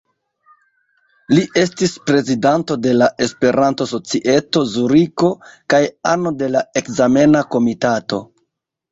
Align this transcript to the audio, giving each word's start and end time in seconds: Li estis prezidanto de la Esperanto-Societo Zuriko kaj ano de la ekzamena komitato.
Li 1.37 1.41
estis 1.63 1.91
prezidanto 2.05 2.77
de 2.85 2.93
la 3.01 3.09
Esperanto-Societo 3.25 4.63
Zuriko 4.71 5.29
kaj 5.73 5.81
ano 6.13 6.31
de 6.39 6.49
la 6.55 6.63
ekzamena 6.81 7.43
komitato. 7.57 8.21